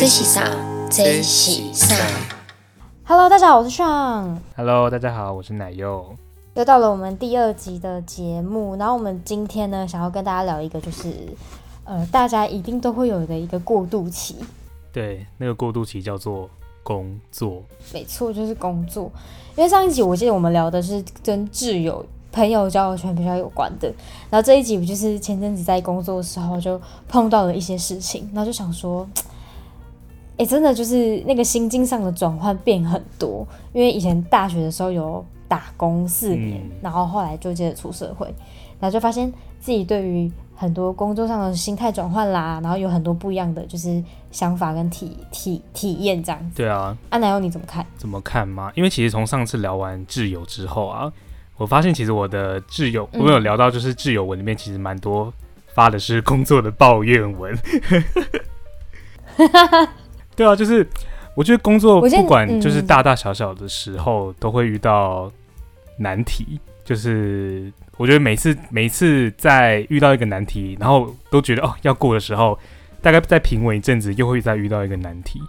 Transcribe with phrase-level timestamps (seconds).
[0.00, 0.50] 这是啥？
[0.90, 1.94] 这是啥
[3.04, 4.40] ？Hello，大家好，我是尚。
[4.56, 6.16] Hello，大家好，我是奶油。
[6.54, 11.12] 又到了我们第二集的节目，然后我们今天呢，想要跟大家聊一个，就是
[11.84, 14.36] 呃，大家一定都会有的一个过渡期。
[14.90, 16.48] 对，那个过渡期叫做
[16.82, 17.62] 工作。
[17.92, 19.12] 没错，就是工作。
[19.54, 23.92] 因为上一集我记得我们聊的是跟挚友、朋友交友圈比较有关的，
[24.30, 29.06] 然后这一集我就是前阵子在工作的时候就碰到了一些事情，然后就想说，
[30.40, 33.46] 哎、真的就是那个心境上的转换变很多。
[33.74, 38.26] 因为以前大学的时候有打工四年，嗯然后后来就接着出社会，
[38.78, 39.30] 然后就发现
[39.60, 46.56] 自己对于很多工作上的心态转换啦，然后有很多不一样的就是想法跟体体体验这样子。
[46.56, 47.84] 对啊，阿，奶油你怎么看？
[47.98, 48.72] 怎么看吗？
[48.74, 51.12] 因为其实从上次聊完挚友之后啊，
[51.58, 55.30] 我发现其实我的挚友，嗯我们有聊到，就是挚友文里面其实蛮多
[55.74, 57.54] 发的是工作的抱怨文。
[60.40, 60.88] 对啊，就是
[61.34, 65.30] 我觉得工作不管就是嗯大大小小的时候，都会遇到
[65.98, 66.58] 难题。
[66.82, 72.58] 就是我觉得每次每次在遇到一个难题，然后都觉得哦要过的时候，
[73.02, 75.42] 大概再平稳一阵子，又会再遇到一个难题。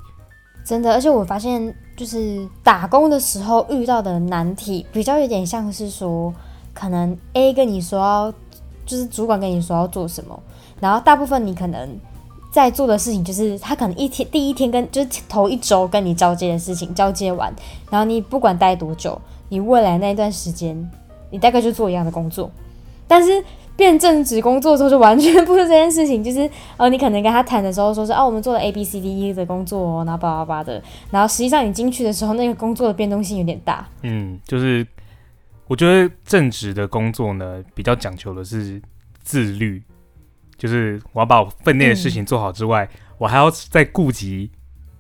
[0.66, 6.34] 真的，而且我发现，就是打工的时候遇到的难题，比较有点像是说，
[6.74, 8.34] 可能 A 跟你说要，
[8.86, 10.38] 就是主管跟你说要做什么，
[10.82, 11.98] 然后大部分你可能
[12.52, 17.52] 在做的事情，就是他可能一天第一天跟就是头一周跟你交接的事情交接完，
[17.90, 20.92] 然后你不管待多久，你未来那一段时间，
[21.30, 22.52] 你大概就做一样的工作，
[23.08, 23.44] 但是。
[23.78, 33.88] 变正职工作之后就完全不是这件事情，就是呃，你可能跟他谈的时候说是哦，我们做了 A B C D E 的工作哦，然后叭叭叭的，然后实际上你进去的时候，那个工作的变动性有点大。
[34.04, 34.86] 嗯，就是
[35.68, 38.80] 我觉得正职的工作呢，比较讲求的是
[39.24, 39.82] 自律，
[40.62, 44.52] 就是我要把我分内的事情做好之外，我还要再顾及，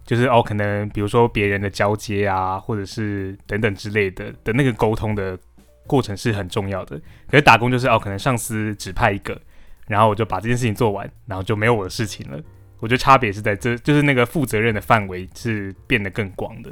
[0.04, 5.38] 就是哦，可能比如说别人的交接啊，或者是等等之类的的那个沟通的
[5.86, 7.00] 过程是很重要的。
[7.30, 9.40] 可是打工就是哦，可能上司指派一个，
[9.86, 12.42] 然后我就把这件事情做完，然后就没有我的事情了。
[12.80, 16.72] 我觉得差别是在这，就是那个负责任的范围是变得更广的。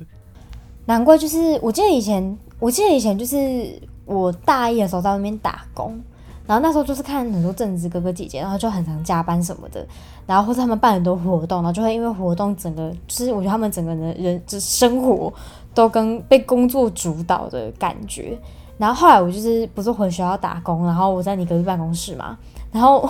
[0.87, 6.01] 难怪就是我记得以前，我记得以前就是我大一的时候在那边打工，
[6.49, 9.85] 然后那时候就是看很多正职哥哥姐姐，然后就很常加班什么的，
[10.25, 15.31] 然后或者他们办很多活动，然后就会因为活动整个就是我觉得他们整个人人就生活
[15.75, 18.35] 都跟被工作主导的感觉。
[18.79, 22.35] 然后后来我就是不是回学校打工，然后我在你隔壁办公室嘛，
[22.71, 23.07] 然后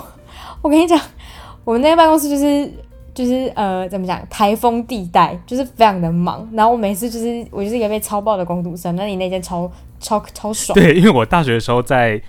[0.61, 1.00] 我跟你讲，
[1.63, 2.69] 我们那个办公室就是
[3.13, 6.45] 就是呃怎么讲台风地带，就是非常的忙。
[6.51, 9.71] 然后我每次就是我就是一个被超爆的工读生，那你那间超
[10.01, 10.77] 超超爽。
[10.77, 12.21] 对，因为我大学的时候在，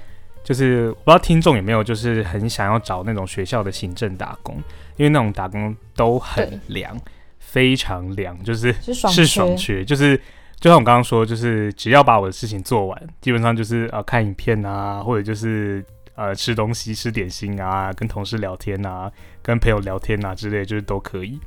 [0.51, 4.57] 就是我不知道听众有没有就是很想要找那种学校的行政打工，
[4.97, 7.01] 因为那种打工都很凉，
[7.39, 9.25] 非常凉，就是是爽是
[9.57, 10.21] 缺，就是
[10.59, 15.85] 就像我刚刚说，就是只要把我的事情做完，基本上就是呃看影片啊，或者就是
[16.17, 19.09] 呃吃东西、吃点心啊，跟同事聊天啊，
[19.43, 21.39] 跟朋友聊天啊之类，就是都可以。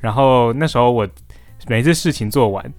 [0.00, 1.08] 然后那时候我
[1.68, 2.74] 每次事情做完。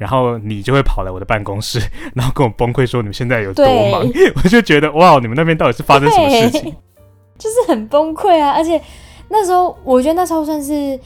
[0.00, 1.78] 然后你就会跑来我的办公室，
[2.16, 4.02] 然后跟我崩溃说你们现在有多忙，
[4.42, 6.74] 我就觉得哇，你们那边到底是发生什么事情？
[7.36, 8.52] 就是很崩溃啊！
[8.52, 8.80] 而且
[9.28, 10.98] 那时候，我觉得那时候算是，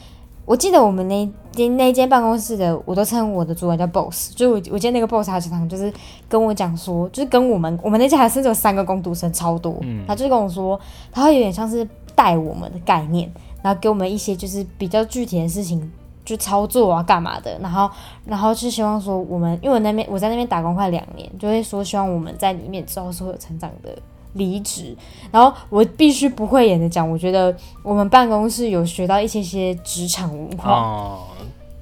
[0.45, 5.91] 我记得我们那间那间办公室的，我都称我的主管叫 boss，就是我我记得那个 boss 他经常就是
[6.29, 10.79] 跟我讲说，就是跟我们我们那间还甚至有三个工读生，超多，嗯他就跟我说，
[11.11, 11.85] 他会有点像是
[12.15, 13.29] 带我们的概念，
[13.61, 15.91] 然后给我们一些就是比较具体的事情。
[16.25, 17.57] 就操作啊，干嘛的？
[17.59, 17.89] 然后，
[18.25, 23.95] 然后就希望说我们，因为我那边我在那边打工快两年，就会说希望我们在里面之后是会有成长的
[24.33, 24.97] 离职。
[25.31, 31.23] 然后我必须不会演的讲，我觉得我们办公室有学到一些些职场文化，哦，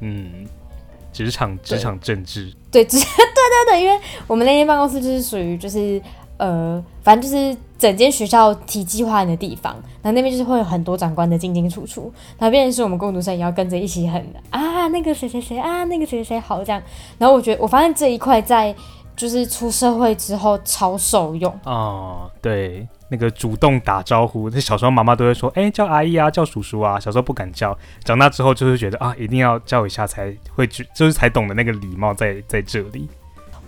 [0.01, 0.45] 嗯，
[1.13, 6.01] 职场职场政治，对，职对对对，因为我们那间办公室就是属于就是
[6.37, 12.03] 呃，反正就是整间学校体计划的地方，然后那边就是会有很多长官的进进出出，
[12.38, 16.81] 然后变成是我们工读生也要跟着一起很啊那个谁谁谁啊那个谁谁谁好这样，
[17.18, 18.74] 然后我觉得我发现这一块在
[19.18, 21.53] 就是出社会之后超受用。
[21.65, 33.09] 哦，对，那个主动打招呼，那小时候妈妈都会说，哎、叫阿姨啊，叫叔叔啊，小时候不敢叫，长大之后就是觉得啊，一定要叫一下才会觉，就是才懂得那个礼貌在在这里。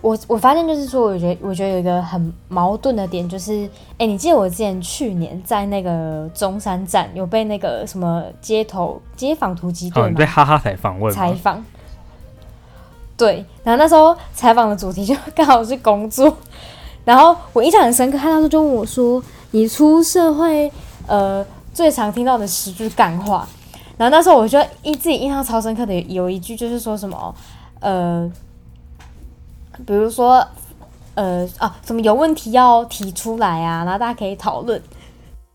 [0.00, 11.12] 我我发现就是说，我觉得我觉得有一个很矛盾的点，就是，哎，你记得我之前去年在那个中山站有被那个什么街头街访突击队哦，你被哈哈采访问？
[11.12, 11.64] 采访？
[13.16, 16.36] 对，然后那时候采访的主题就刚好是工作，
[17.04, 19.22] 然后我印象很深刻，他那时候就问我说
[19.52, 20.70] ：“你出社会，
[21.06, 23.48] 呃，最常听到的十句干话。”
[23.96, 27.34] 然后那时候我就一自己印象超深刻的有一句就是说什么，
[27.80, 28.30] 呃，
[29.84, 30.46] 比如说
[31.14, 34.80] 呃啊什么有问题要提出来啊，然后大家可以讨论。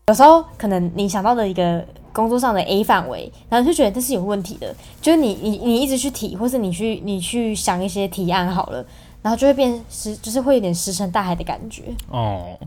[0.08, 1.82] 有时候可能你想到的一个
[2.12, 8.84] 工作上的 A 范围，然后就觉得这是有问题的，就是你你你一直去提，或是你去你去想一些提案好了，
[9.22, 11.84] 然后就会变石，就是会有点石沉大海的感觉。
[12.08, 12.58] 哦，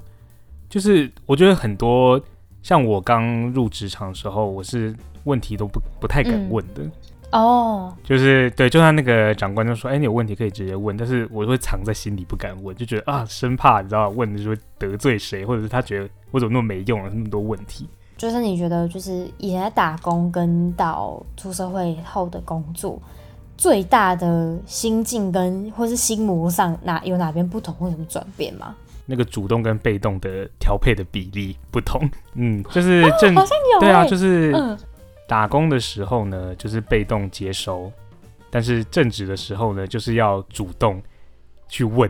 [0.69, 2.19] 就是我觉得很多
[2.63, 6.81] 像我刚入职场的时候，我是问题都不不太敢问的。
[7.35, 17.89] 哦，就是对，就算那个长官就说：“哎，你有问题可以直接问。”但是我会藏在心里不敢问，就觉得啊，生怕你知道问的就会得罪谁，或者是他觉得我怎么那么没用了，那么多问题。
[18.15, 22.97] 就是你觉得，就是以前在打工跟到出社会后的工作，
[23.57, 28.73] 最大的心境跟或是心魔上哪有哪边不同或什么转变吗？
[29.05, 32.09] 那个主动跟被动的调配的比例不同。
[32.35, 34.53] 嗯，就是正好像有对啊，就是
[35.27, 37.91] 打工的时候呢，就是被动接收；
[38.49, 41.01] 但是正职的时候呢，就是要主动
[41.67, 42.09] 去问，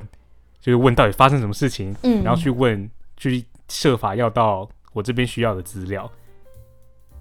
[0.61, 4.69] 就是问到底发生什么事情，嗯，然后去问，去设法要到。
[4.93, 6.09] 我这边需要的资料，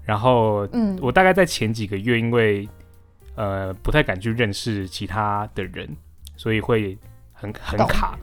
[0.05, 2.65] 然后，嗯，我大概在前几个月，因为
[3.35, 5.93] 呃不太敢去认识其他的人，
[6.37, 6.97] 所以会
[7.33, 8.17] 很很卡。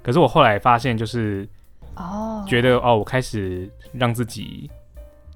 [0.00, 1.44] 可是我后来发现，就是
[1.96, 4.70] 哦，觉得哦，我开始让自己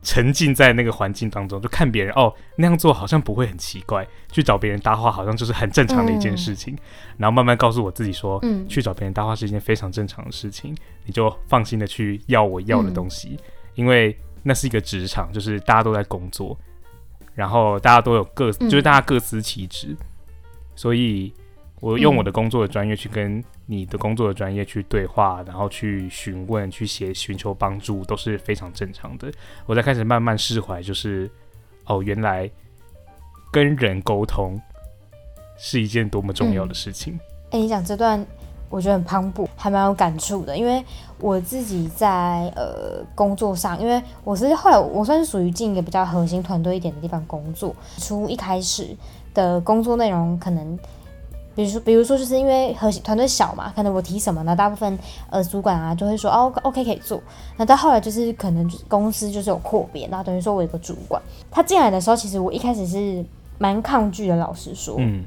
[0.02, 6.76] 沉浸在那个环境当中，就看别人哦那样做好像不会很奇怪，去找别人搭话好像就是很正常的一件事情。
[7.16, 10.76] 然后慢慢告诉我自己说，嗯，去找别人搭话是一件非常正常的事情。
[11.04, 13.38] 你就放心的去要我要的东西，
[13.74, 16.58] 因为那是一个职场，就是大家都在工作，
[17.34, 19.96] 然后大家都有各，就是大家各司其职，
[20.74, 21.32] 所以
[21.82, 29.32] 我用我的工作的专业去跟你的工作的专业去对话，然后去询问、去写、寻求帮助，都是非常正常的。
[29.66, 31.28] 我在开始慢慢释怀，就是
[31.86, 32.48] 哦，原来
[33.52, 34.56] 跟人沟通
[35.58, 37.18] 是一件多么重要的事情。
[37.50, 38.24] 哎，你讲这段。
[38.70, 40.56] 我觉得很磅礴，还蛮有感触的。
[40.56, 40.82] 因为
[41.18, 47.76] 我自己在呃工作上，因为我是后来我算是属于进一个比较核心团队一点的地方工作。
[47.98, 48.96] 从一开始
[49.34, 50.78] 的工作内容，可能
[51.54, 54.98] 比如说，比如说，就是因为核心团队小嘛，可能我提什么呢，大部分
[55.30, 57.20] 呃主管啊就会说哦，OK 可以做。
[57.56, 61.20] 那到后来就是可能公司就是有扩编，然后等于说我有个主管，
[61.50, 63.24] 他进来的时候，其实我一开始是
[63.58, 64.36] 蛮抗拒的。
[64.36, 65.24] 老实说，嗯，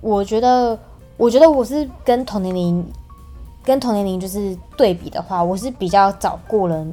[0.00, 0.78] 我觉得。
[1.18, 2.86] 我觉得我是跟同年龄，
[3.64, 6.86] 跟同年龄就是对比的话，我是比较早过了，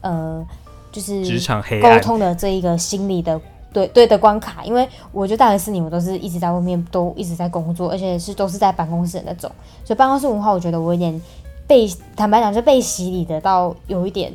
[0.00, 0.46] 呃，
[0.92, 3.40] 就是职场黑沟通的这一个心理的
[3.74, 9.50] 对对的关卡，因为我觉得大学四年我都是一直在外面都一直在工作，而且是都是在办公室的那种，
[9.84, 11.20] 所以办公室文化我觉得我有点
[11.66, 14.32] 被坦白讲就被洗礼的到有一点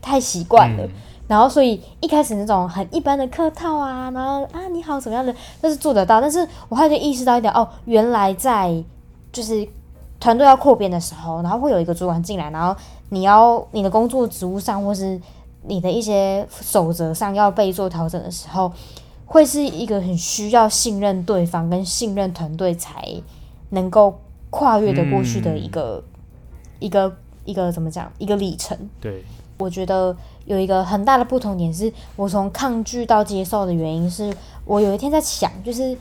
[0.00, 0.88] 太习惯了。
[1.28, 6.22] 然后，所以一开始那种很一般的客套啊，然后啊你好怎么样的，都是做得到。
[6.22, 6.38] 但是
[6.70, 8.74] 我后来就意识到一点，哦，原来在
[9.30, 9.68] 就是
[10.18, 12.74] 团队要扩编的时候，然后会有一个主管进来，然后
[13.10, 15.20] 你要你的工作职务上或是
[15.68, 18.72] 你的一些守则上要被做调整的时候，
[19.26, 23.04] 会是一个很需要信任对方跟信任团队才
[23.70, 24.18] 能够
[24.50, 26.02] 跨越的过去的一个
[26.80, 28.76] 一个一个怎么讲一个里程。
[29.00, 29.22] 对，
[29.58, 30.16] 我觉得。
[30.48, 35.94] 有一个很大的不同点是，我从抗拒到接受的原因是我有一天在想，就是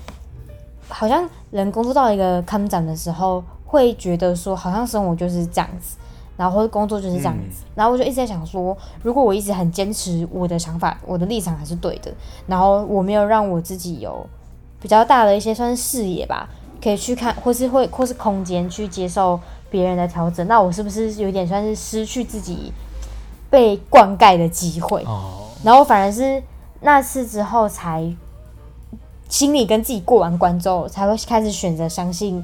[0.88, 5.98] 好像人工作到一个康展的时候，会觉得说好像生活就是这样子，
[6.38, 12.14] 然后工作就是这样子，然后我就一直在想说，如果我一直很坚持我的想法，我的立场还是对的，
[12.46, 14.26] 然后我没有让我自己有
[14.82, 16.48] 比较大的一些算是视野吧，
[16.82, 19.38] 可以去看，或是会或是空间去接受
[19.70, 22.72] 别人的调整，那我是不是有点算是失去自己？
[23.50, 25.06] 被灌溉的机会，
[25.64, 26.44] 然后反而是
[26.82, 28.14] 那次之后才
[29.30, 32.44] 心里跟自己过完关之后，才会开始选择相信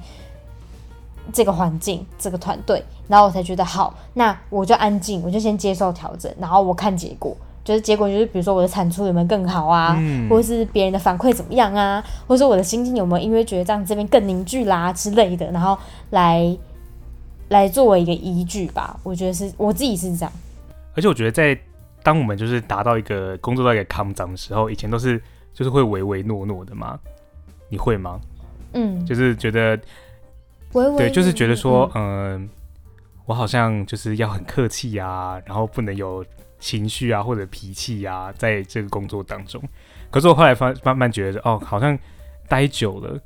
[1.31, 9.97] 这个环境、这个团队，然后我才觉得好，那我就安静，我就先接受调整，然后我看结果，就是结果就是比如说我的产出有没有更好啊，
[10.29, 15.77] 或者是别人的反馈怎么样啊，或者说我的心情有没有因为觉得这样这边更凝聚啦之类的，然后
[16.09, 16.57] 来
[17.49, 20.31] 来作为一个依据吧，我觉得是我自己是这样。
[20.95, 21.57] 而且我觉得，在
[22.03, 25.21] 当我们就是达到一个工作到一个康长的时候，以前都是
[25.53, 26.99] 就是会唯唯诺诺的嘛。
[27.69, 28.19] 你会吗？
[28.73, 29.79] 嗯，就是觉得，
[30.97, 32.49] 对，就是觉得说，嗯，
[33.25, 36.25] 我好像就是要很客气啊，然后不能有
[36.59, 39.61] 情绪啊或者脾气啊，在这个工作当中。
[40.09, 41.97] 可是我后来发慢慢觉得，哦，好像
[42.47, 43.19] 待久了，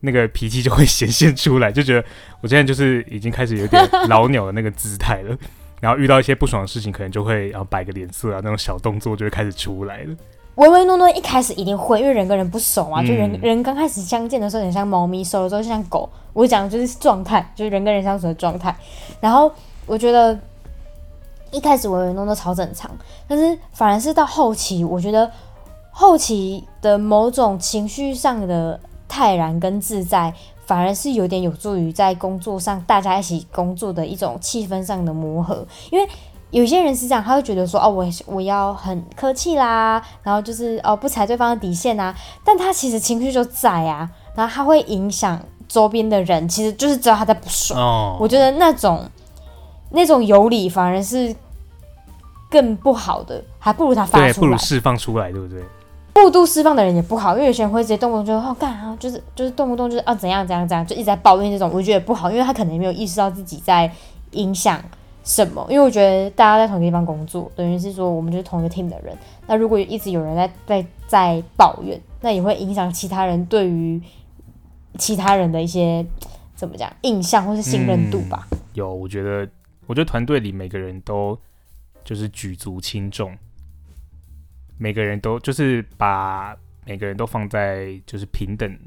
[0.00, 2.04] 那个脾气就会显现出来，就觉得
[2.40, 5.36] 我现在就是已经开始有点老鸟的那个姿态了。
[5.80, 10.16] 然后遇到一些不爽的事情，可能就会然后摆个脸色啊，那种小动作就会开始出来了。
[10.56, 16.08] 唯唯诺诺一开始一定会，因为人跟人不熟嘛，嗯就人人刚开始相见的时候很像猫咪，熟了之后就像狗。
[16.32, 18.74] 我讲的就是状态，就是人跟人相处的状态。
[19.20, 19.50] 然后
[19.86, 20.38] 我觉得
[21.50, 22.90] 一开始唯唯诺诺超正常，
[23.26, 25.30] 但是反而是到后期，我觉得
[25.90, 30.32] 后期的某种情绪上的泰然跟自在，
[30.66, 36.08] 反而是有点有助于在工作上大家一起工作的一种气氛上的磨合，因为。
[36.54, 47.80] 有些人是这样，他会觉得说，哦，我我要很客气啦，然后就是哦不踩对方的底线啊，但他其实情绪就在啊，然后他会影响周边的人，其实就是知道他在不爽。
[47.80, 49.04] 哦，我觉得那种
[49.90, 51.34] 那种有理反而是
[52.48, 54.46] 更不好的，还不如他发对，出来。
[54.46, 55.60] 不如释放出来，对不对？
[56.12, 63.90] 过度释放的人也不好，因为有些人会直接动不动就哦干啊，就是就是动不动就是啊怎样怎样怎样，就一直在抱怨这种，我觉得也不好，因为他可能没有意识到自己在
[64.30, 64.80] 影响
[65.24, 65.66] 什么。
[65.68, 69.16] 因为我觉得大家在同一个地方工作，等于是说我们就是同一个 team 的人。
[69.48, 74.00] 那如果一直有人在在在抱怨，那也会影响其他人对于
[74.98, 76.06] 其他人的一些
[76.54, 78.46] 怎么讲印象或是信任度吧。
[78.74, 79.48] 有，我觉得，
[79.86, 81.36] 我觉得团队里每个人都
[82.04, 83.36] 就是举足轻重，
[84.78, 88.78] 每个人都就是把每个人都放在就是平等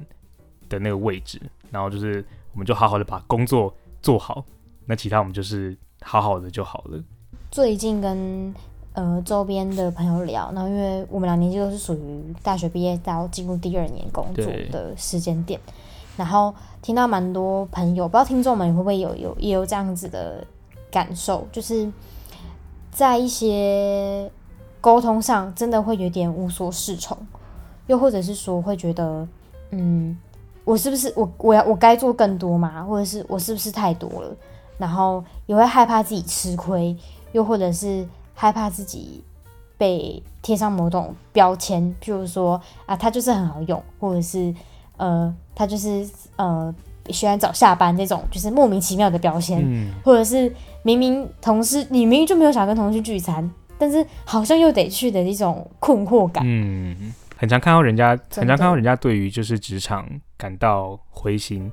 [0.70, 1.42] 的那个位置，
[1.72, 4.44] 然后就是我们就好好的把工作做好，
[4.86, 7.04] 那其他我们就是好好的就好了。
[7.52, 8.54] 最近跟
[8.94, 15.60] 呃周边的朋友聊，然后因为我们俩年纪都是属于大学毕业到进入第二年工作的时间点，
[16.16, 20.46] 然后听到蛮多朋友，不知道听众们会不会有有也有这样子的
[20.92, 21.90] 感受，就是
[22.92, 24.32] 在一些
[24.82, 27.18] 沟通上真的会有点无所适从，
[27.88, 29.28] 又或者是说会觉得，
[29.72, 30.18] 嗯，
[30.64, 34.36] 我是不是我我要我该做更多嘛，或者是我是不是太多了，
[34.78, 36.96] 然后也会害怕自己吃亏，
[37.32, 39.24] 又或者是害怕自己
[39.78, 44.54] 被贴上某种标签，譬如说啊，他就是很好用，或者是
[44.98, 46.74] 呃，他就是呃
[47.10, 50.54] 喜欢早下班这种，就是莫名其妙的标签，嗯，或者是
[50.84, 56.44] 明明同事你明明就没有想跟同事聚餐，但是好像又得去的一种困惑感。
[56.46, 60.08] 嗯，很常看到人家，很常看到人家对于就是职场
[60.38, 61.72] 感到灰心。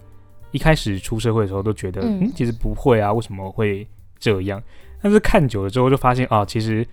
[0.55, 2.21] 一开始出社会的时候都觉得，嗯。
[2.23, 3.87] 嗯，其实不会啊，为什么会
[4.21, 4.63] 这样？
[5.03, 6.87] 但是看久了之后就发现，啊，其实，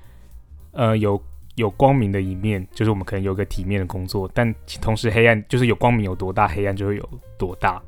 [0.72, 1.22] 呃，有
[1.56, 7.82] 有光明的一面，就是我们可能有个体面的工作，但同时黑暗就是有光明有多大，黑暗就会有多大，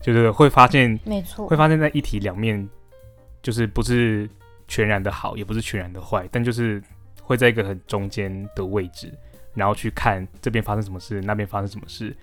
[0.00, 1.46] 就是会发现没错。
[1.48, 2.68] 会，发现在一体两面，
[3.42, 4.28] 就是不是
[4.68, 6.80] 全然的好，也不是全然的坏，但就是
[7.22, 9.12] 会在一个很中间的位置，
[9.54, 12.16] 然后去看这边发生什么事，那边发生什么事，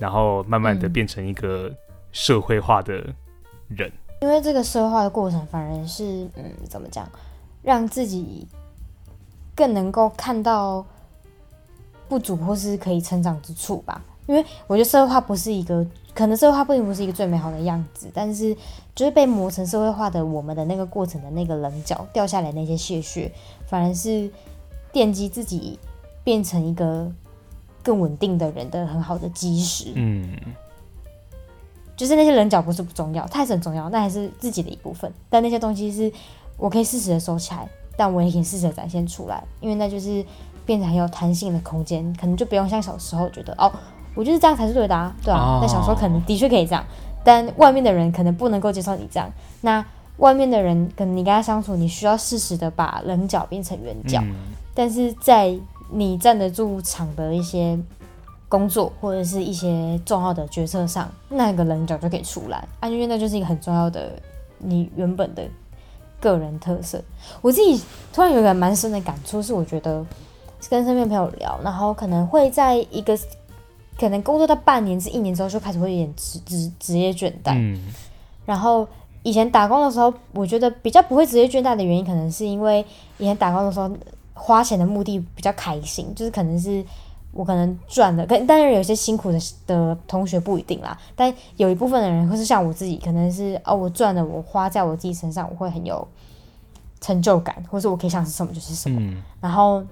[0.00, 1.72] 然后慢慢的嗯变成一个
[2.10, 2.94] 社会化的
[3.68, 3.92] 人。
[4.22, 7.08] 因为这个社会化的过程，反而是嗯，怎么讲，
[7.62, 8.48] 让自己
[9.54, 10.84] 更能够看到
[12.08, 14.02] 不足或是可以成长之处吧。
[14.26, 18.54] 因为我觉得社会化不是一个，可能社会化并不是一个最美好的样子，但是
[18.94, 23.32] 就是被磨成社会化的我们的那个过程的那个棱角掉下来那些屑屑，
[23.66, 24.30] 反而是
[24.92, 25.78] 奠基自己
[26.22, 27.10] 变成一个
[27.82, 29.92] 更稳定的人的很好的基石。
[29.94, 30.28] 嗯，
[31.96, 35.12] 就是那些棱角不是不重要，它还是很重要，那还是自己的一部分。
[35.28, 36.10] 但那些东西是
[36.56, 40.24] 我可以适时的收起来，但我也可以适时的展现出来，因为那就是
[40.64, 43.70] 变成很有弹性的空间，可能就不用像小时候觉得哦，
[44.14, 45.38] 我就是这样才是对的啊，对啊。
[45.38, 46.84] 哦那小时候可能的确可以这样，
[47.24, 49.30] 但外面的人可能不能够接受你这样。
[49.60, 49.84] 那
[50.18, 54.20] 外面的人可能你跟他相处，你需要适时的把棱角变成圆角。
[54.22, 54.34] 嗯
[54.72, 55.52] 但是在
[55.92, 57.78] 你站得住场的一些
[58.48, 64.12] 工作或者是一些重要的决策上，那个棱角就可以出来啊，因为那就是一个很重要的
[64.58, 65.44] 你原本的
[66.20, 67.02] 个人特色。
[67.40, 67.82] 我自己
[68.12, 70.04] 突然有一个蛮深的感触，是我觉得
[70.68, 73.18] 跟身边朋友聊，然后可能会在一个
[73.98, 77.78] 可能工作到半年至一年之后，就开始会有点职职职业倦怠，
[78.44, 78.86] 然后
[79.22, 82.84] 以前打工的时候，我觉得比较不会职业倦怠的原因，可能是因为
[83.18, 83.90] 以前打工的时候
[84.34, 86.84] 花钱的目的比较开心，就是可能是
[87.32, 96.06] 我可能赚的，跟当然有些辛苦的的同学不一定啦，但有一部分的人会是像我自己，可能是哦我赚了，我花在我自己身上，我会很有
[97.00, 98.98] 成就感，或是我可以想吃什么就是什么。
[99.00, 99.82] 嗯然后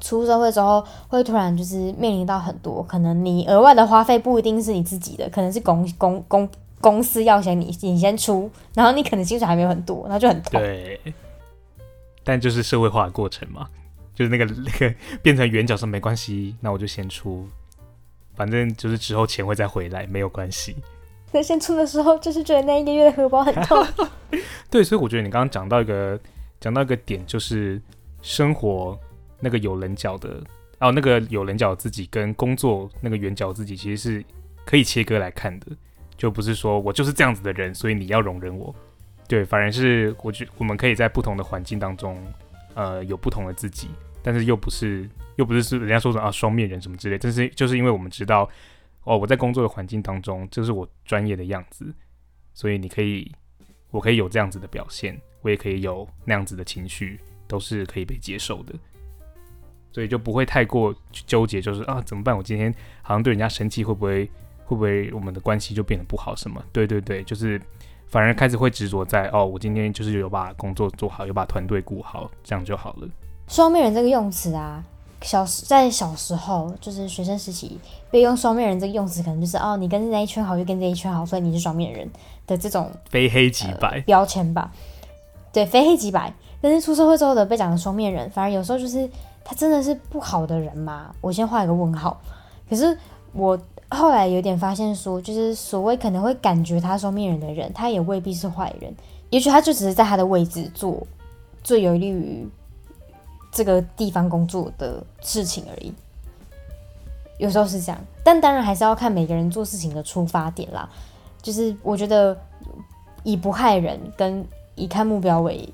[0.00, 6.48] 出社会之后，会突然就是面临到很多可能你额外的花费不一定是你自己的，可能是公公公
[6.80, 10.60] 公司要钱你你先出，然后你可能薪水还没有很多，然后就很痛。
[10.60, 11.00] 对，
[12.24, 13.68] 但就是社会化的过程嘛，
[14.14, 17.48] 就是那个 那个变成圆角说没关系，那我就先出，
[18.34, 20.76] 反正就是之后钱会再回来，没有关系。
[21.32, 23.86] 那先出的时候，就是觉得那一个月的荷包很痛。
[24.70, 26.20] 对，所以我觉得你刚刚讲到一个
[26.60, 27.80] 讲到一个点，就是
[28.20, 28.98] 生活
[29.40, 30.42] 那个有棱角的，
[30.78, 34.24] 哦，那个有棱角自己跟工作那个圆角自己其实是
[34.66, 35.66] 可以切割来看的，
[36.16, 38.74] 就不是说我就是这样子的人，所以你要容忍我。
[39.32, 42.22] 对，反而是我觉我们可以在不同的环境当中，
[42.74, 43.88] 呃，有不同的自己，
[44.22, 48.46] 但是又不是又不是是人家说的啊双面人什么之类，但是就是因为我们知道，
[49.04, 51.90] 哦，我在工作的环境当中，这是我专业的样子，
[52.52, 53.32] 所以你可以，
[53.90, 58.74] 我可以有这样子的表现，我也可以有那样子的情绪，都是可以被接受的，
[59.92, 62.36] 所以就不会太过去纠结，就是啊怎么办？
[62.36, 62.70] 我今天
[63.00, 64.26] 好像对人家生气，会不会
[64.66, 66.36] 会不会我们的关系就变得不好？
[66.36, 66.62] 什么？
[66.70, 67.58] 对对对，就是。
[68.12, 73.08] 反而开始会执着在哦，我今天就是有把工作做好，有把团队顾好，这样就好了。
[73.48, 74.84] 双面人这个用词啊，
[75.22, 82.06] 小时在小时候就是学生时期被用双面人这个用词，可能就是哦，你跟那一圈好就跟这一圈好，所以你是双面人
[82.46, 84.70] 的这种非黑即白标签吧？
[85.50, 86.30] 对，非黑即白。
[86.60, 89.08] 但是出社会之后的被讲的双面人，反而有时候就是
[89.42, 91.14] 他真的是不好的人吗？
[91.22, 92.20] 我先画一个问号。
[92.68, 92.96] 可是
[93.32, 93.58] 我。
[93.94, 98.90] 后来有点发现，说就是所谓可能会感觉他双面人的人，他也未必是坏人，
[99.28, 101.06] 也许他就只是在他的位置做
[101.62, 102.48] 最有利于
[103.50, 105.92] 这个地方工作的事情而已。
[107.36, 110.88] 有时候是这样，但当然还是要看每个人做事情的出发点啦。
[111.42, 112.34] 就是我觉得
[113.24, 114.42] 以不害人跟
[114.74, 115.68] 以看目标为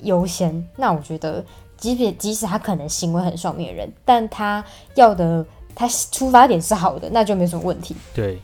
[0.00, 1.44] 优先，那我觉得
[1.76, 4.64] 即便即使他可能行为很双面人，但他
[4.96, 5.46] 要的。
[5.80, 7.96] 他出发点是好的，那就没什么问题。
[8.14, 8.38] 对，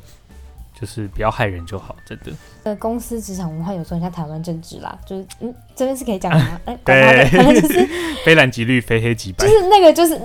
[0.75, 2.33] 就是不要害人就好，真的。
[2.64, 6.59] 呃，公司职场文化有时候像台湾政治啦，就是嗯，这边是可以讲的吗？
[6.64, 7.87] 哎，对，反正就是
[8.25, 10.19] 非蓝即绿，非黑即白，就是那个就是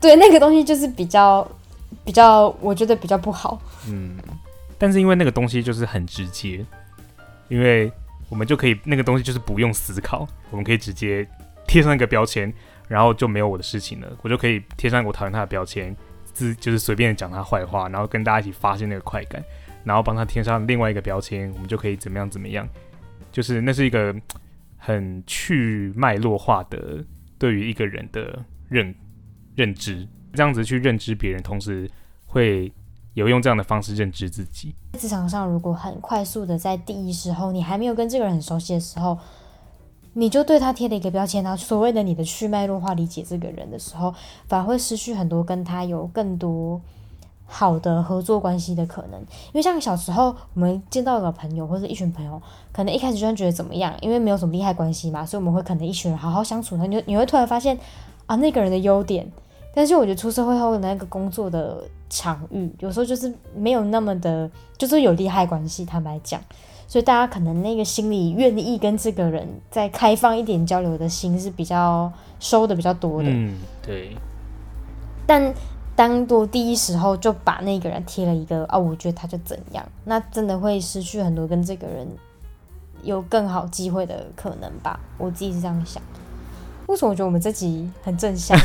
[0.00, 1.46] 对那个东西就是比较
[2.02, 3.60] 比较，我觉得比较不好。
[3.86, 4.16] 嗯，
[4.78, 6.64] 但是因为那个东西就是很直接，
[7.48, 7.92] 因为
[8.30, 11.28] 我们就可以那个东西就是不用思考，我们可以直接
[11.66, 12.50] 贴上一个标签。
[12.88, 15.92] 然后就没有我的事情了，我就可以贴上我讨厌他的标签，
[16.36, 19.42] 自就是随便讲他坏话，然后跟大家一起发现那个快感，
[19.84, 22.68] 然后帮他贴上另外一个标签，我们就可以怎么样怎么样，
[23.32, 24.14] 就是那是一个
[24.76, 27.02] 很去脉络化的
[27.38, 28.94] 对于一个人的认
[29.54, 31.90] 认知，这样子去认知别人，同时
[32.26, 32.70] 会
[33.14, 34.74] 有用这样的方式认知自己。
[34.98, 39.18] 职场上，如果很快速的在第一时候，你还没有跟这个人很熟悉的时候。
[40.18, 44.14] 你就对他贴了一个标签，然后所谓的你的去脉络化理解这个人的时候，
[44.48, 46.80] 反而会失去很多跟他有更多
[47.44, 49.20] 好的合作关系的可能。
[49.20, 52.40] 因为像小时候我们见到一个朋友或者一群朋友，
[52.72, 57.78] 可能一开始就觉得怎么样，因为没有什么利害关系嘛，所以我们会可能一群人好好相处，你就你会突然发现
[58.24, 59.30] 啊那个人的优点。
[59.74, 66.40] 但是我觉得出社会后的那个工作的场域，有时候就是没有那么的，就是有利害关系，坦白讲。
[66.86, 73.28] 所以大家可能那个心里愿意跟这个人再开放一点交流的心是比较收的比较多的。
[73.28, 74.16] 嗯，对。
[75.26, 75.52] 但
[75.96, 82.06] 当多第一时候就把那个人贴了一个啊，我觉得他就怎样，那真的会失去很多跟这个人
[83.02, 85.00] 有更好机会的可能吧。
[85.18, 86.02] 我自己是这样想。
[86.86, 88.56] 为什么我觉得我们这集很正向？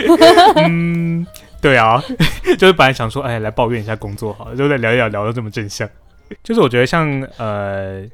[0.64, 1.26] 嗯，
[1.60, 2.02] 对啊，
[2.56, 5.86] 就是本来想说，哎，来抱怨一下工作好，就在聊一聊，聊到这么正向。
[6.42, 7.08] 就是我觉得像
[7.38, 8.04] 呃，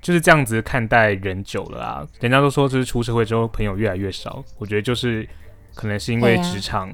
[0.00, 4.44] 就是这样子看待人久了啊，人家都说就是出社会之后朋友越来越少。
[4.58, 5.28] 我觉得就是
[5.74, 6.92] 可能是因为职场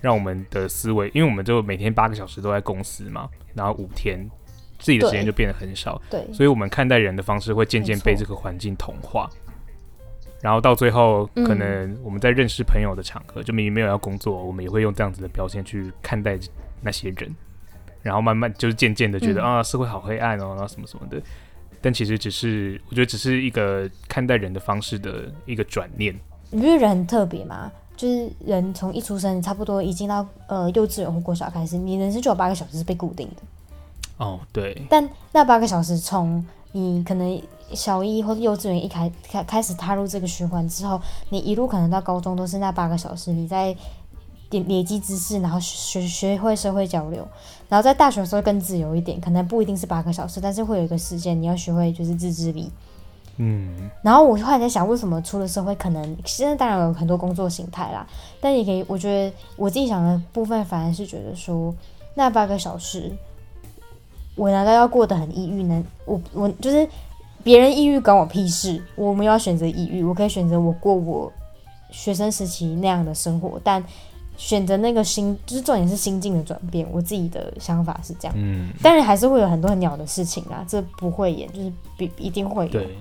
[0.00, 4.28] 让我们的思维，因为我们就每天八个小时都在公司嘛，然后五天
[4.78, 9.30] 自己的时间就变得很少，对，所以我们看待人的方式会渐渐被这个环境同化，
[10.40, 16.36] 然后到最后可能我们在认识朋友的场合，就明明没有要工作，我们也会用这样子的标签去看待
[16.80, 17.32] 那些人。
[18.02, 21.22] 然后慢慢就是渐渐的觉得啊，社会好黑暗哦，然后什么什么的。
[21.80, 26.14] 但其实只是，我觉得只是一个看待人的方式的一个转念。
[26.50, 27.72] 你觉得人很特别吗？
[27.96, 33.42] 就是人从一出生，差不多已经到呃幼稚园或国小开始，你人生就有八个小时是被固定的。
[34.18, 34.80] 哦，对。
[34.88, 43.76] 但那八个小时从你可能小一或者幼稚园一开开开始踏入这个循环之后，你一路可能到高中都是那八个小时，你在。
[44.50, 47.26] 点累积知识，然后学学会社会交流，
[47.72, 52.70] 然后在大学的时候更自由一点，可能不一定是八个小时，但是会有一个时间你要学会就是自制力。
[53.38, 58.06] 嗯，然后我后来在想，为什么出了社会，可能现在当然有很多工作形态啦，
[58.42, 61.74] 但也可以，我觉得我自己想的部分，反而是觉得说，
[62.12, 63.10] 那八个小时，
[64.36, 65.82] 我难道要过得很抑郁呢？
[66.04, 66.86] 我我就是
[67.42, 71.32] 别人抑郁关我屁事，我没有选择抑郁，我可以选择我过我
[71.90, 73.82] 学生时期那样的生活，但。
[74.36, 76.86] 选择那个心，就是重点是心境的转变。
[76.90, 82.70] 我自己的想法是这样，嗯，但是还是会有很多很鸟的事情啊，这不会演，就是必一定会有。
[82.70, 82.96] 对，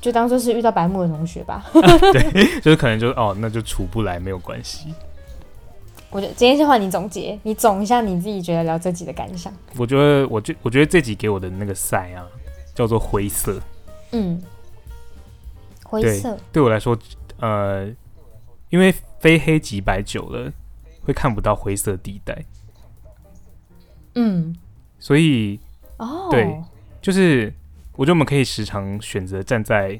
[0.00, 1.64] 就当做是遇到白木的同学吧。
[1.72, 4.92] 对 就是可能就哦，那就处不来没有关系。
[6.10, 9.52] 我觉得今天先换你总结，你总一下你自己觉得聊这集的感想。
[9.76, 12.24] 我觉得，我觉我觉得这集给我的那个赛啊，
[12.74, 13.60] 叫做灰色。
[14.12, 14.40] 嗯，
[15.84, 16.98] 灰色，对我来说，
[17.40, 17.86] 呃，
[18.70, 20.52] 因为非黑即白久了，
[21.02, 22.44] 会看不到灰色地带。
[24.14, 24.54] 嗯，
[24.98, 25.60] 所以
[25.98, 26.60] 哦，对
[27.00, 27.52] 就是
[27.92, 29.90] 我觉得我们可以时常选择站在，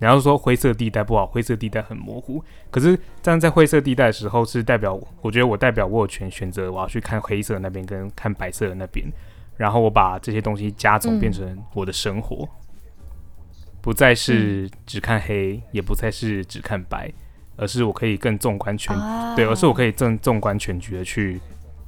[0.00, 2.42] 你要说灰色地带不好，灰色地带很模糊。
[2.70, 9.06] 可是站在灰色地带的时候，是代表我觉得我代表我有权选择我要去看黑色那边跟看白色的那边，
[9.56, 12.48] 然后我把这些东西加总嗯变成我的生活，
[13.80, 17.12] 不再是只看黑，也不再是只看白，
[17.60, 21.38] 而是我可以更纵观全啊，对，而是我可以更纵观全局的去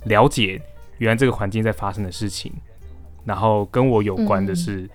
[0.05, 0.61] 了解
[0.99, 2.53] 原来这个环境在发生的事情，
[3.25, 4.89] 然后跟我有关的是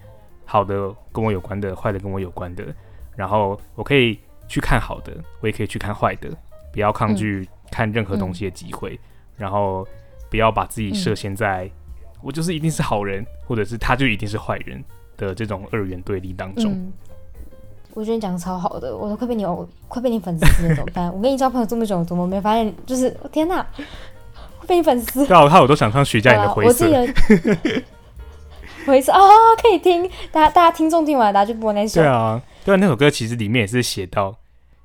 [0.46, 2.63] 好的，跟我有关的，坏的跟我有关的，
[3.16, 5.12] 然后我可以去看好的，
[5.42, 6.30] 我也可以去看坏的，
[6.72, 9.00] 不要抗拒看任何东西的机会，
[9.36, 9.86] 然后
[10.30, 11.70] 不要把自己设限在、
[12.22, 14.82] 我就是一定是好人，或者是他就一定是坏人
[15.18, 16.72] 的这种二元对立当中。
[16.72, 16.94] 嗯，
[17.98, 21.12] 我觉得你讲的超好的，我都快被你偶快被你粉丝了，怎么办？
[21.12, 22.72] 我跟你交朋友这么久，怎么没发现？
[22.86, 23.66] 就是天哪，
[24.60, 25.26] 会被你粉丝。
[25.26, 27.70] 对啊，我看我都想唱徐佳莹的回色我自己。
[27.72, 27.82] 有
[28.86, 29.20] 灰色啊，
[29.60, 32.00] 可以听，大家大家听众听完，大家就播那首。
[32.00, 34.38] 对啊，对啊，那首歌其实里面也是写到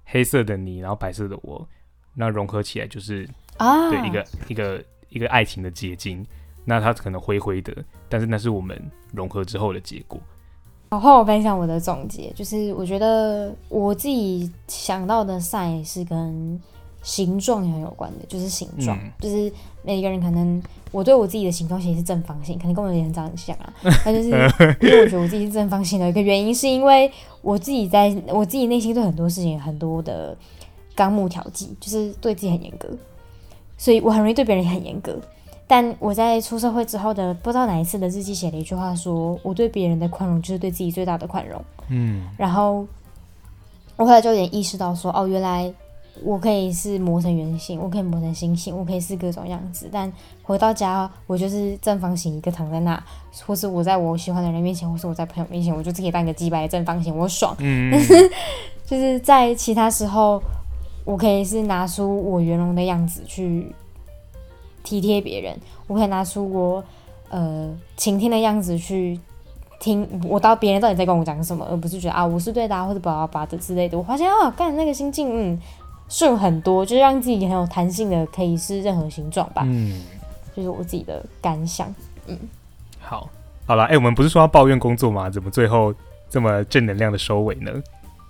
[0.07, 1.68] 黑色的你，然后白色的我，
[2.14, 6.25] 那融合起来就是啊，对一个一个一个爱情的结晶。
[6.64, 7.77] 那它可能灰灰的，
[8.09, 8.81] 但是那是我们
[9.12, 10.18] 融合之后的结果。
[10.92, 16.61] 好，后我分享我的总结，就是我觉得我自己想到的 sign 是跟
[17.02, 19.50] 形状很有关的，就是形状，嗯就是
[19.83, 23.72] 每个人可能我对我自己的形状其实是正方形，可能跟我的脸长得很像啊，
[24.05, 30.37] 但就是因为我觉得我自己是正方形的一个原因，是因为我自己在我自己内心对很多事情有很多的
[30.94, 32.87] 纲目调剂，就是对自己很严格，
[33.78, 35.18] 所以我很容易对别人很严格。
[35.66, 41.62] 但我在出社会之后的不知道哪一次的日记写了一句话说我对别人的宽容就是对自己最大的宽容。
[41.88, 42.87] 嗯然后
[43.96, 45.72] 我后来就有点意识到说，哦，原来
[46.25, 49.88] 我可以是磨成圆形，我可以磨成星星，我可以是各种样子。
[49.92, 50.11] 但
[50.42, 53.03] 回到家，我就是正方形一个躺在那，
[53.46, 57.55] 或是我在我喜欢的人面前，或是我在朋友面前，我就自己当一个鸡白的正方形，我爽。
[57.59, 57.92] 嗯，
[58.85, 60.42] 就是在其他时候，
[61.05, 63.72] 我可以是拿出我圆融的样子去
[64.83, 66.85] 体贴别人，我可以拿出我
[67.31, 69.18] 呃倾听的样子去
[69.81, 73.99] 听我到别人到底在跟我讲什么，而不是觉得啊我是对的、啊、或者巴拉巴拉的之类的。
[73.99, 75.61] 我发现啊，干那个心境嗯
[76.09, 80.03] 顺很多，就是让自己很有弹性的，可以是任何形状吧，嗯，
[80.55, 81.95] 就是我自己的感想。
[82.27, 82.38] 嗯
[83.01, 83.29] 好，
[83.66, 85.31] 好了，哎、我们不是说要抱怨工作吗？
[85.31, 85.92] 怎么最后
[86.29, 87.73] 这么正能量的收尾呢？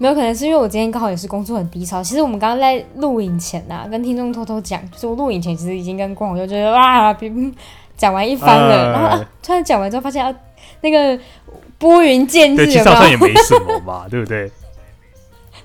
[0.02, 2.02] 没有可能是因为我今天刚好也是工作很低潮。
[2.02, 7.32] 其实我们刚刚在录影前啊，跟听众偷偷讲，就是我录影前其实已经跟光友就是哇，别
[7.96, 10.34] 讲完一番了，呃然后、啊、突然讲完之后发现啊，
[10.80, 11.16] 那个
[11.78, 13.08] 拨云见日对，其实好像？
[13.10, 14.50] 也没什么嘛， 对不对？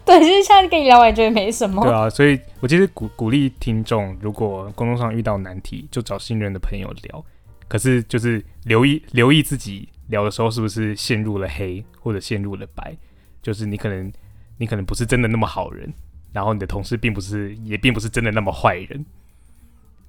[0.06, 1.82] 对，就是现在跟你聊完觉得没什么。
[1.84, 7.26] 对啊，所以我其实鼓鼓励听众，如果工作上遇到难题，就找信任的朋友聊。
[7.68, 12.96] 可是就是留意留意自己聊的时候是不是陷入了黑或者陷入了白，
[13.42, 14.14] 就是你可能
[14.58, 15.92] 你可能不是真的那么好人，
[16.34, 19.06] 然后你的同事并不是也并不是真的那么坏人。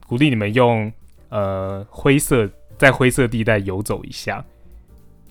[0.07, 0.91] 鼓励你们用
[1.29, 4.45] 呃灰色在灰色地带游走一下，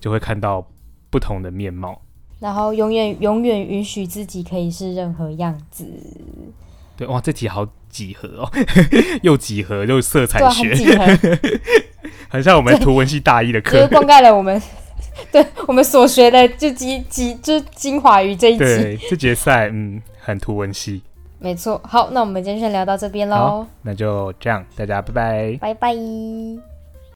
[0.00, 0.64] 就会看到
[1.10, 2.00] 不同的面貌。
[2.38, 5.84] 然后永远永远允许自己可以是任何样子，
[6.96, 8.50] 对，哇，这题好几何哦，
[9.22, 10.72] 又几何又色彩学，
[12.30, 13.88] 很像我们图文系大一的就是课。
[13.88, 14.62] 灌溉了我们
[15.32, 18.58] 对我们所学的就精精就精华于这一集。
[18.58, 21.02] 对，这决赛嗯很图文系。
[21.40, 25.58] 没错，好，那我们今天先聊到这边喽，那就这样，大家拜拜。
[25.60, 26.77] 拜拜。